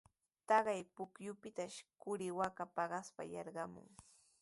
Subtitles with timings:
[0.47, 3.89] Taqay pukyupitashi quri waaka paqaspa yarqamun.